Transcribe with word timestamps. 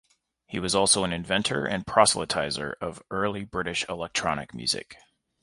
He 0.47 0.57
was 0.57 0.73
also 0.73 1.03
an 1.03 1.13
inventor 1.13 1.63
and 1.67 1.85
proselytiser 1.85 2.73
of 2.81 3.03
early 3.11 3.43
British 3.45 3.87
electronic 3.87 4.51
music. 4.51 4.97